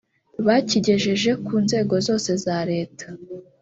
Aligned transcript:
bakigejeje 0.45 1.31
ku 1.45 1.53
nzego 1.63 1.95
zose 2.07 2.31
za 2.43 2.57
Leta 2.71 3.07